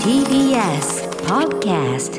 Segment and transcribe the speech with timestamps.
[0.00, 2.16] TBS Podcast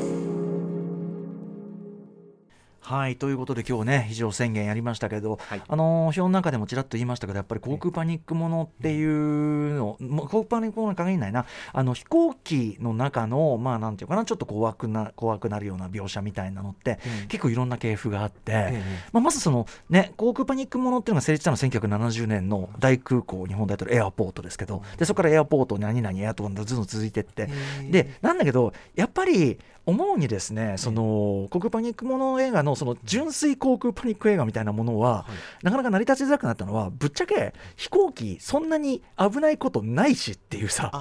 [2.87, 5.61] はいということで今日ね非常宣言やりましたけど、はい。
[5.67, 11.45] あのー表の中でもちらっと言いましたけどやっぱり航空パニックものっていうの、もう航空パニックものに限らないな。
[11.73, 18.83] あの飛行機の中のまあなんていうかなちょっと怖くな怖くなるような描写みたいなのって、ええ結構いろんな系譜があって、ええ。
[19.11, 27.49] まあ、まずそのね航空パニックものっていうのが成立したのは1970年の大空港日本大統領エアポートですけどでそこからエアポート何々エアポートずっと続いてって、
[27.89, 35.25] でなんだけどやっぱり思うにですねその航空パニックもの映画のその純粋航空パニック映画みたいなものは、
[35.63, 40.91] なかなか成り立ちづらくなったのはぶっちゃけ飛行機そんなに危ないことないしっていうさ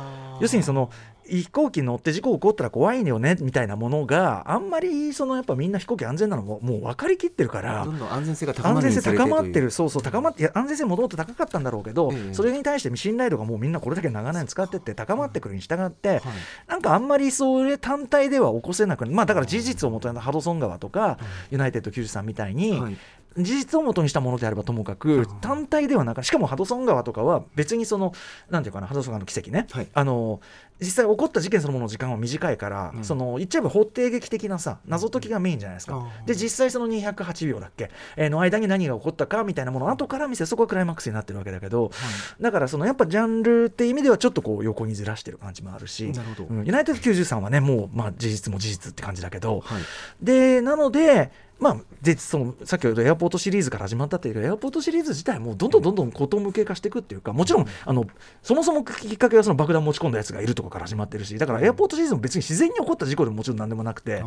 [0.41, 0.91] 要するにその
[1.29, 9.71] 飛行機乗って事故起こったら怖いよねみたいなものがあんまりそのやっぱみんな飛行機安全なのももう分かりきってるからどんどん安全性が高ま安全性高まってる。
[9.71, 12.35] そうそう高まって安全性もともと高かったんだろうけど、ええ。
[12.35, 16.23] それに対して信頼度がもうみんなこれだけ長年使ってって高まってくるに従って、はい。
[16.69, 21.19] なんかあんまりそれ単体では起こせなくまあだから事実をもとにハドソン川とか、
[21.51, 22.97] ユナイテッド93みたいに、はい。
[23.39, 28.13] 事実をもとにしたものであればともかく単体ではなくしかもハドソン川とかは別にその
[28.51, 29.89] なんていうかなハドソン川の奇跡ね、はい。
[29.93, 30.41] あの
[30.81, 33.05] 実際起こった事件そのものの時間は短いから、うん。
[33.05, 41.91] その言っちゃえば法廷劇的なさ謎解きがメインじゃないですか、あーで実際その208秒だっけ、えーの間に何が起こったかみたいなものを後から見せそこがクライマックスになってるわけだけど、
[42.41, 46.49] だからそのやっぱジャンルって意味ではちょっとこう横にずらしてる感じもあるしなるほど。
[46.49, 49.83] うんユナイテッド93はねもうまあ事実も事実って感じだけど、はい。
[50.23, 58.05] でなのでまあ、でそのさっき言ったエアポートシリーズから始まったっていうけどエアポートシリーズ自体もどんどんどんどんこと向け化していくっていうかもちろんあの
[58.43, 64.23] そもそもきっかけはその爆弾持ち込んだやつがいるとかから始まってるしだからエアポートシリーズも別に自然に起こった事故でももちろん何でもなくて、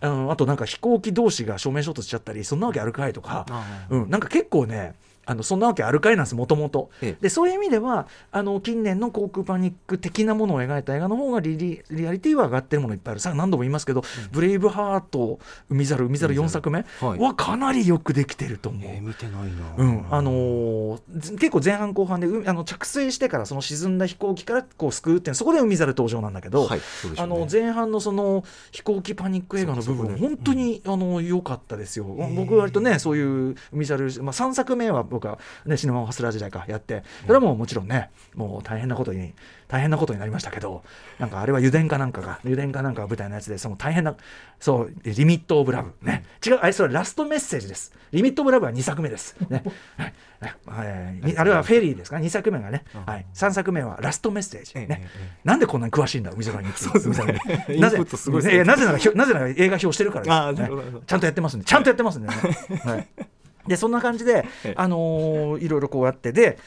[0.00, 4.94] あのあとなんか飛行機同士が正面衝突しちゃったりそんなわけあるかいとか、あうん、なんか結構ね
[5.26, 6.90] あのそんなわけあるかいなんですもともと
[7.28, 13.20] そういう意味ではあの近年の航空パニック的なものを描いた映画の方がリリリアリティは上がってるものいっぱいある。
[13.20, 15.38] さ何度も言いますけど「ブレイブハート」
[15.68, 18.82] 「海猿」「海猿」4作目はかなりよくできてると思う。
[18.84, 19.74] えー見てないな。
[19.76, 20.06] うん。
[20.10, 26.84] あのーず結構前半後半でうあの着水してからその沈んだ飛行機からこう救うっていうそこで海猿登場なんだけど、はいね。
[27.18, 32.04] あの前半のその飛行機パニック映画の部分本当にあの良かったですよ。
[32.04, 39.32] 僕割とねそういう海猿、まあ、3作目は僕は、ね、シネマハスラー時代かやってそれはもうもちろんねもう大変なことに
[39.68, 40.84] 大変なことになりましたけど
[41.18, 44.14] なんかあれは油田かなんかが油田かなんかが舞台のやつでその大変な
[44.60, 46.24] そうリミット・オブ・ラブね。
[46.46, 47.92] 違うあれそれラストメッセージです。
[48.12, 49.36] リミット・オブ・ラブは2作目です。
[49.48, 49.62] ね。
[49.96, 50.14] はい。
[50.66, 51.36] はい。
[51.36, 54.74] あれはフェリーですか？2作目がね、はい、3作目はラストメッセージ。
[54.74, 55.08] ね、
[55.44, 57.16] なんでこんなに詳しいんだ海空にそうですね。
[57.16, 60.32] 海空になぜなぜならなぜなら映画表してるからです。
[60.32, 60.82] あーなるほど。
[60.82, 61.66] なるほどちゃんとやってますんで。
[61.66, 62.34] ちゃんとやってますんでね、
[62.84, 63.08] はい、
[63.68, 64.74] でそんな感じでええ。
[64.76, 66.58] あのーいろいろこうやってで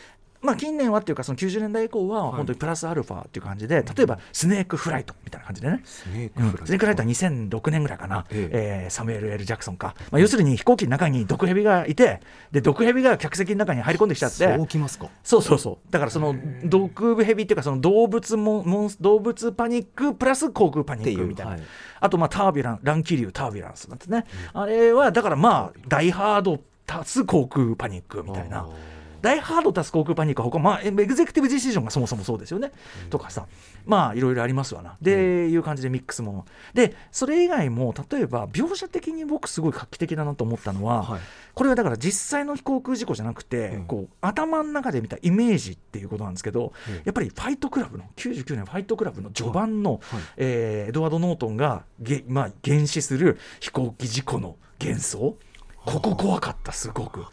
[0.42, 6.50] まあ、近年はっていうかその90年代以降は本当にプラスアルファっていう感じで、例えばスネークフライトみたいな感じでね、スネークうん。
[6.52, 8.88] フライトは2006年ぐらいかな、ええ。
[8.88, 12.22] ーサムエル・エル・ジャクソンか、まあ、要するに飛行機の中に毒蛇がいて
[12.52, 14.56] で毒蛇が客席の中に入り込んできちゃって。
[14.56, 15.10] そうきますか。
[15.24, 15.92] そうそうそう。
[15.92, 16.34] だからその
[16.64, 21.58] 毒蛇っていうかその動物モンモンス動物パニックプラス航空パニックみたいな、
[22.00, 24.24] あとまあタービュラン乱気流タービュランスなんてね、
[24.54, 28.60] あれはだからまあダイハード足す航空パニックみたいな。
[28.60, 29.00] あー。
[29.22, 32.72] ダイハード足す航空パニックは他まあエグゼクティブディシジョンがそもそもそうですよね、
[33.10, 33.48] とかさ。
[33.86, 34.98] まあいろいろありますわな。
[35.02, 36.32] で、いう感じでミックスも。
[36.32, 41.22] のでそれ以外も例えば描写的に僕すごい画期的だなと思ったのは、はい。
[41.54, 43.86] これはだから実際の飛行空事故じゃなくて、うん。
[43.86, 46.96] こう頭の中で見たイメージっていうことなんですけど、うん。
[46.96, 50.00] やっぱりファイトクラブの99年ファイトクラブの序盤の、はい。
[50.38, 55.36] えーエドワード・ノートンがげ、まあ、幻視する飛行機事故の幻想
[55.90, 57.26] ここ怖かったすごく。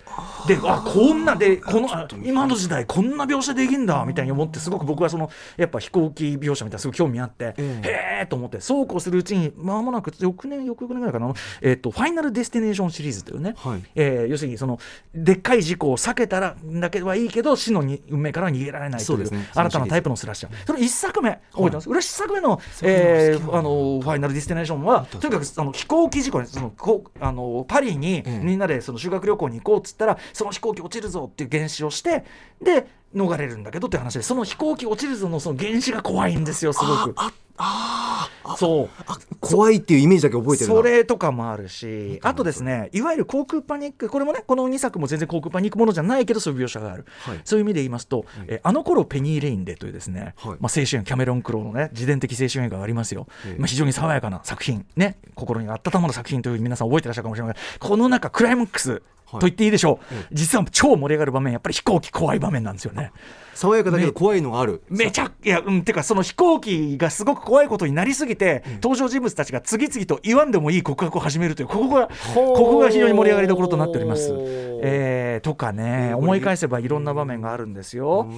[0.48, 7.88] であこんなでこのあ今の時代こんな描写できんだみたいに思ってすごく僕はそのやっぱ飛行機描写みたいなすごい興味あって、ええ。
[7.88, 13.82] へえと思ってそうこうするうちにまもなく翌年翌々年ぐらいかな、えっとファイナルデスティネーションシリーズというね、はい。
[13.94, 14.78] えー要するにその
[15.14, 19.48] でっかい事故を避けたらだけはいいけど死のに運命から逃げられないというね。
[19.54, 20.66] 新たなタイプのスラッシャー。
[20.66, 32.24] その1作目覚えてます、裏1作目の、えーあのファイナルディスティネーションはとにかくあの飛行機事故ねそのこあのパリにええみんなでその修学旅行に行こうっつったらその飛行機落ちるぞっていう幻視をして
[32.62, 37.14] で逃れるんだけどって話でその飛行機落ちるぞのその原始が怖いんですよすごく。
[37.16, 40.76] あああそうあ怖いっていうイメージだけ覚えてるな。
[40.76, 47.40] それとかもあるし、あとですね、いわゆる航空パニック、これもね、この2作も全然航空パニックものじゃないけど、そういう描写がある、はい。
[47.44, 50.56] そういう意味で言いますと、えあの頃ペニー・レインでというですね、はい。
[50.60, 53.58] まあ、青春、キャメロン・クローのね、自伝的青春映画がありますよ、ええ。
[53.58, 63.12] まあ、非常に爽やかな作品、ね、心に温まる作品という皆さん覚えてらっしゃるかもしれないこの中、クライマックス、と言っていいでしょう、実は超盛り上がる場面やっぱり飛行機怖い場面なんですよね。
[63.54, 64.82] 爽やかだけど怖いのがある。
[64.90, 74.30] めちゃいやうんてかその飛行機がすごく怖いことになりすぎて、登場人物たちが次々と言わんでもいい告白を始めるというここがここが非常に盛り上がりどころとなっております。
[74.82, 78.28] えーとかね思い返せばいろんな場面があるんですよ。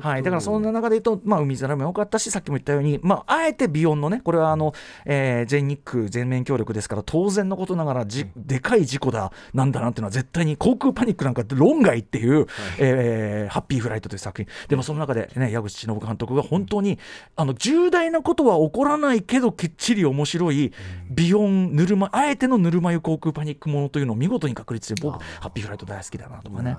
[0.00, 4.72] はい、だからそんな中で言うと、まあ、海空も良かったしさっきも言ったように、まあ、あえてビヨンのねこれはあの、
[5.04, 12.46] えー全日空全面協力ですから当然のことながらじ、でかい事故だなんだなんていうのは絶対に航空パニックなんか論外っていう、
[12.78, 14.50] えーハッピーフライトという作品。
[14.68, 16.98] でもその中で、ね、矢口忍監督が本当に
[17.36, 20.72] あの重大なことは起こらないけどきっちり面白い
[21.10, 26.76] ビヨンぬるまあえてのぬるま湯航空パニックものというのを見事に確立して僕ハッピーフライト大好きだなとかね。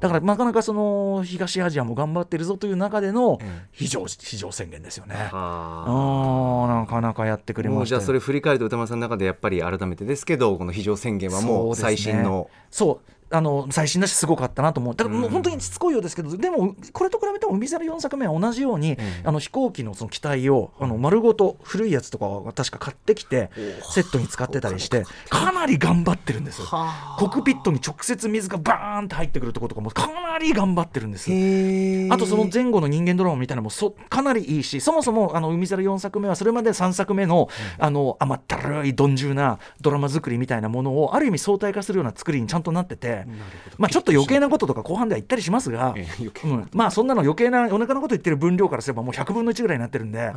[0.00, 5.14] だからなかなかその東アジアも頑張ってるぞという中でのええ非常非常宣言ですよね。
[5.32, 6.80] あー。
[6.80, 12.50] なかなかやってくれあもうじゃあそれ振り返ると歌丸さんの中でやっぱり改めてですけどこの非常宣言はもう最新の。
[12.70, 12.95] そう
[13.30, 14.94] あの最新だしすごかったなと思う。
[14.94, 23.50] だからもう本当にしつこいようですけど、でもこれと比べても海猿4作目は同じように、あの飛行機のその機体をあの丸ごと古いやつとかは確か買ってきて
[23.92, 26.60] セットに使ってたりしてかなり頑張ってるんです。
[26.60, 26.66] よ。
[27.18, 31.30] コックピットに直接水がバーンって入ってくるところとかもかなり頑張ってるんです。
[31.32, 43.15] へあとその前後の人間ドラマみたいなのもそかなりいいしそもそもあの海猿4作目はそれまで3作目の,、あの甘ったるい鈍重なドラマ作りみたいなものをある意味相対化するような作りにちゃんとなってて、
[43.78, 45.94] まあ、ちょっと余計なこととか後半では言ったりしますが、
[46.44, 46.68] うん。
[46.72, 50.32] まあそんなの余計なお腹のこと言ってる分量からすればもう100分の1ぐらいになってるんで、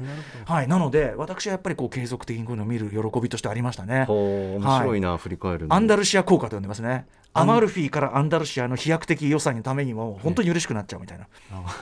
[0.46, 4.06] はい、なので私はやっぱりこう継続的にこういうのを見る喜びとしてありましたね。
[4.08, 5.76] 面白いな、振り返るの。
[5.76, 7.06] アンダルシア効果と呼んでますね。
[7.34, 11.28] アマルフィからアンダルシアの飛躍的良さのためにも本当に嬉しくなっちゃうみたいな、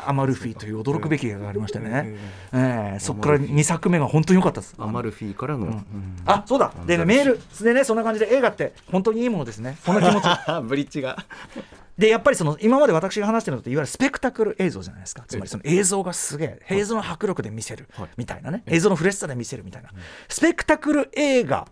[0.06, 2.16] アマルフィという驚くべき映画がありましてね、
[2.54, 4.76] ええそこから2作目が本当に良かったです。
[4.78, 5.82] アマルフィからの、
[6.26, 6.74] あそうだ。
[6.86, 9.78] でねメールでねそんな感じで映画って本当にいいものですね。
[9.86, 10.26] こんな気持ち。
[10.68, 11.18] ブリッジが。
[11.98, 15.24] でやっぱりその今まで私が話してるのっていわゆるスペクタクル映像じゃないですか。
[15.28, 18.62] つまりその映像がすげえ映像の迫力で見せるはいみたいなね。
[18.68, 19.90] 映像のフレッシュさで見せるみたいな。
[20.30, 21.68] スペクタクル映画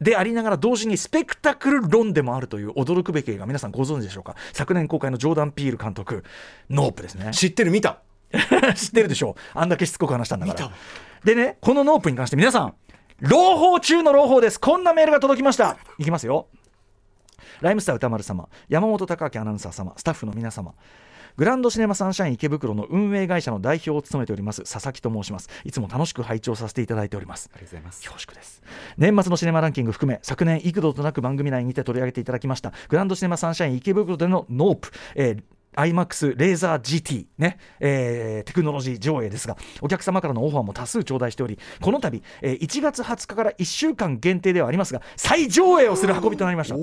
[0.00, 4.34] でありながら同時にスペクタクル論でもあるという驚くべき映画皆さんご存知でしょうか？
[4.52, 6.24] 昨年公開のジョーダン・ピール監督
[6.70, 7.30] ノープですね。
[7.32, 7.70] 知ってる？
[7.70, 8.00] 見た？
[8.74, 9.58] 知ってるでしょう。
[9.58, 10.70] あんだけしつこく話したんだから。
[11.24, 12.74] でねこのノープに関して皆さん
[13.20, 14.58] 朗報中の朗報です。
[14.60, 15.76] こんなメールが届きました。
[15.98, 16.48] いきますよ。
[17.60, 20.74] ライムスター宇多丸様山本匡晃アナウンサー様スタッフの皆様
[21.36, 25.48] グランドシネマサンシャイン池袋の運営会社の代表を務めております佐々木と申します。
[25.64, 27.50] いつも楽しく拝聴させていただいております。
[27.52, 28.02] ありがとうございます。
[28.08, 28.62] 恐縮です。
[28.96, 35.42] 年末のシネマランキング含め昨年幾度となく番組内にて取り上げていただきましたグランドシネマサンシャイン池袋でのノープ、えー
[35.76, 46.76] IMAX レーザー GT ね、えーテクノロジー上映ですがお客様からのオファーも多数頂戴しておりこの度、えー1月20日から1週間限定ではありますが再上映をする運びとなりました。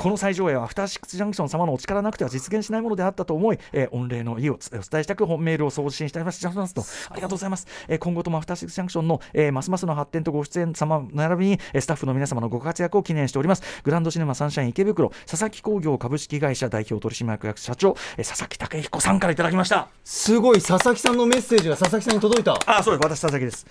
[0.00, 6.40] この再上映はアフターシックスジャンクション様のお力なくては実現しないものであったと思い、えー御礼の意をお伝えしたく本メールを送信しています。
[6.40, 13.62] とありがとうございます、えー今後ともアフターシックスジャンクションの、えーますますの発展とご出演様並びにえースタッフの皆様のご活躍を祈念しております。
[13.84, 19.88] グランドシネマサンシャイン池袋佐々木興業株式会社代表取締役社長、えー佐々木武彦さんからいただきました。
[20.04, 22.58] すごい佐々木さんのメッセージが佐々木さんに届いた。
[22.66, 23.06] あそうです。
[23.06, 23.66] 私佐々木です。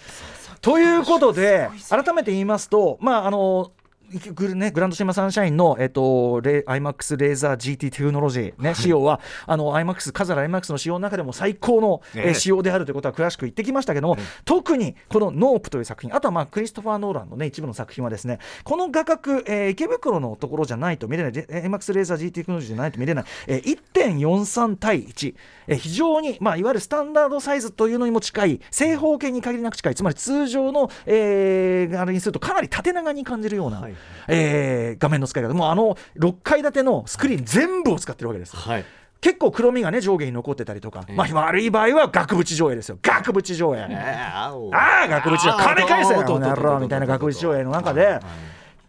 [0.62, 3.71] ということで改めて言いますとまああの
[4.09, 25.35] ね、グランドシネマサンシャインの、えっと、レ IMAX レーザー GT テクノロジー、ね仕様はあの IMAX カザラ IMAX の仕様の中でも最高の、え仕様であるということは詳しく言ってきましたけども、特にこの「ノープという作品あとは、まあ、クリストファー・ノーランの、ね、一部の作品はですねこの画角、えー池袋のところじゃないと見れないで IMAX レーザー GT テクノロジーじゃないと見れない、えー1.43対1、
[25.68, 33.95] えー非常に、まあ、いわゆるスタンダードサイズというのにも近い正方形に限りなく近いつまり通常の、えーあれにするとかなり縦長に感じるような、はい
[34.27, 35.53] えー画面の使い方。
[35.53, 38.56] もうあの6階建てのスクリーン全部を使ってるわけです。
[38.56, 38.85] はい。
[39.21, 41.15] 結構黒みがね上下に残ってたりとか、ええ。
[41.15, 42.97] まあ悪い場合は額縁上映ですよ。
[43.01, 45.49] 額縁上映、あああ額縁上。
[45.49, 48.19] 映金返せよこの野郎みたいな額縁上映の中で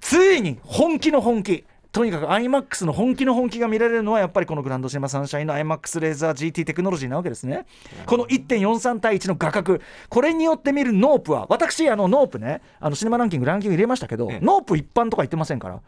[0.00, 7.66] ついに本気の本気とにかく iMAX の本気の本気が見られるのはやっぱりこのグランドシネマサンシャインの iMAX レーザー GT テクノロジーなわけですね。
[8.06, 15.80] この1.43対1の画角これによって見るノープは私あのノープねあのシネマランキングランキング入れましたけどええノープ一般とか言ってませんから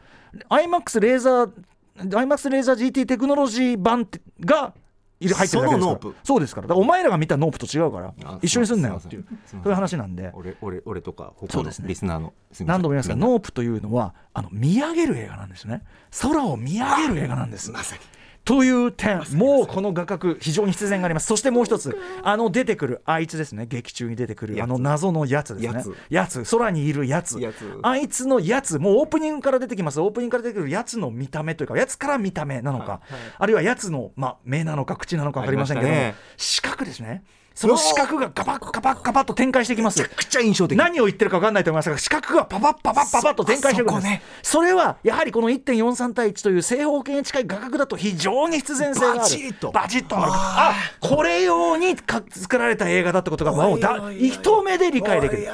[0.49, 1.53] IMAX レーザー
[1.99, 4.09] IMAX レーザー GT テクノロジー版
[4.41, 4.75] が
[5.23, 5.81] 入れ入ってるだけですから。
[5.81, 6.15] そのノープ。
[6.25, 6.69] そうですから。
[6.69, 9.25] だからお前らが見たノープと違うからあ一緒にすんなよっていう。
[9.47, 10.31] そういう話なんで。
[10.35, 12.67] 俺俺俺とか他のリスナーのすみません。
[12.67, 15.83] 何度も言いますが、ノープというのはあの見上げる映画なんですね。
[16.21, 17.71] 空を見上げる映画なんです。
[17.71, 18.01] まさに
[18.45, 21.27] という点もうこの画角非常に必然があります。
[21.27, 23.67] そしてもう一つあの出てくるあいつですね。
[23.67, 25.85] 劇中に出てくるあの謎のやつですね。
[26.09, 26.45] やつ。
[26.45, 27.39] 空にいるやつ。
[27.83, 30.01] あいつのやつもうオープニングから出てきます。
[30.01, 33.21] オープニングから出てくるやつの見た目というかやつから見た目なのか、はいはい。
[33.39, 36.15] あるいはやつの、まあ、目なのか口なのか分かりませんけどね。
[36.37, 40.01] 四角ですねその四角がガバッガバッガバッと展開していきます。
[40.01, 40.79] めちゃくちゃ印象的。
[40.79, 44.05] 何を言ってるか分かんないと思いますが四角がパパッパパッパパッと展開していくんです。
[44.05, 44.23] そね。
[44.43, 49.21] それはやはりこの1.43対1という正方形に近い画角だと非常に必然性がある。
[49.21, 49.73] バチッと。
[49.73, 55.49] バチッとあこれ用にか作られた映画だってことがもうだ一目で理解できる。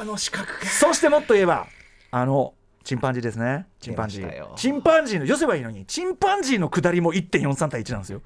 [0.63, 1.67] そしてもっと言えば
[2.11, 2.53] あの
[2.83, 3.67] チンパンジーですね。
[3.79, 4.53] チンパンジー。
[4.55, 8.21] チンパンジーの寄せばいいのにチンパンジーの下りも1.43対1なんですよ。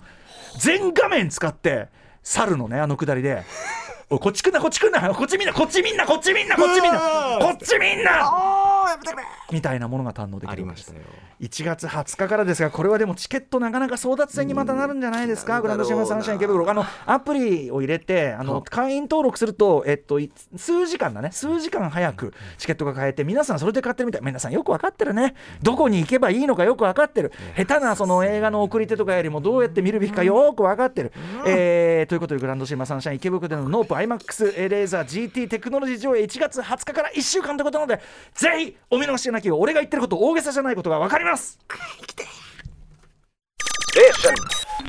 [0.60, 1.89] 全画面使って
[2.24, 3.44] 猿のねあのくだりで
[4.10, 7.00] おこっち来んなこっち来んなこっちみんなこっちみんなこっちみんなこっちみんな
[7.42, 9.24] こっちみんなあーやめてくれ。
[9.53, 11.00] みたいなものが堪能できるありましたよ。
[11.39, 21.31] 1月20日からですがこれはでもチケットなかなか争奪戦にまたなるんじゃないですか、グランドシネマサンシャイン池袋あのアプリを入れてあの会員登録すると、えっと、い数時間だね。
[21.31, 24.22] 数時間早くチケットが買えて皆さんそれで買ってるみたい。
[24.24, 25.36] 皆さんよく分かってるね。
[25.62, 27.31] どこに行けばいいのかよく分かってる。
[27.55, 31.12] 下手なその映画の送り手とかよりもどうやって見るべきかよく分かってる、
[31.45, 38.01] えーということでグランドシネマサンシャイン池袋でのノープ IMAX レーザー GT テクノロジー上映1月20日から1週間ということなので
[38.33, 41.59] ぜひお見逃しなきよ俺が言ってること大げさじゃないことが分かります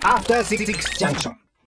[0.03, 0.67] After Six
[0.99, 1.44] Junction.